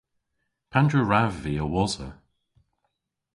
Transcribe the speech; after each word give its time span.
Pandr'a 0.71 1.01
wrav 1.07 1.33
vy 1.43 1.53
a-wosa? 1.63 2.09